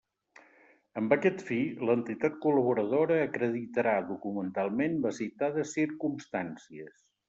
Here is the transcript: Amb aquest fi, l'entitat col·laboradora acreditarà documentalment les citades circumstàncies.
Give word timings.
Amb 1.01 1.13
aquest 1.17 1.43
fi, 1.49 1.59
l'entitat 1.89 2.41
col·laboradora 2.47 3.21
acreditarà 3.29 3.97
documentalment 4.11 5.01
les 5.07 5.25
citades 5.25 5.81
circumstàncies. 5.81 7.11